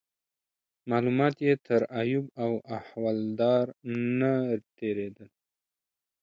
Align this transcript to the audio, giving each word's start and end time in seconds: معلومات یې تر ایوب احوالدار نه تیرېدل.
معلومات 0.91 1.35
یې 1.47 1.53
تر 1.67 1.81
ایوب 2.01 2.25
احوالدار 2.77 3.65
نه 4.19 4.33
تیرېدل. 4.77 5.29